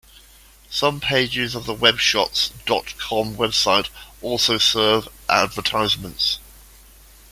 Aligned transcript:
Some 0.71 0.99
pages 0.99 1.53
of 1.53 1.67
the 1.67 1.75
webshots 1.75 2.49
dot 2.65 2.97
com 2.97 3.35
website 3.35 3.89
also 4.19 4.57
serve 4.57 5.07
advertisements. 5.29 6.39